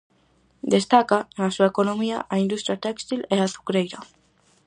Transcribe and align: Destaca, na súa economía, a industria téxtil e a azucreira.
Destaca, 0.73 1.19
na 1.39 1.49
súa 1.55 1.71
economía, 1.73 2.17
a 2.33 2.35
industria 2.45 2.81
téxtil 2.85 3.21
e 3.33 3.35
a 3.39 3.45
azucreira. 3.47 3.99